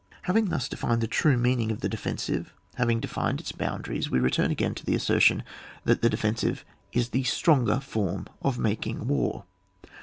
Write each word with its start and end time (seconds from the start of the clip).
Having 0.23 0.45
thus 0.49 0.67
defined 0.67 0.99
the 0.99 1.05
true 1.07 1.37
meaning 1.37 1.71
of 1.71 1.81
the 1.81 1.87
defensive, 1.87 2.55
having 2.73 2.99
defined 2.99 3.39
its 3.39 3.51
boun 3.51 3.83
daries, 3.83 4.09
we 4.09 4.19
return 4.19 4.49
again 4.49 4.73
to 4.73 4.83
the 4.83 4.95
assertion 4.95 5.43
that 5.83 6.01
the 6.01 6.09
defensive 6.09 6.65
w 6.91 7.05
the 7.11 7.21
stronger 7.23 7.75
fof^m 7.75 8.25
of 8.41 8.57
making 8.57 9.07
war. 9.07 9.45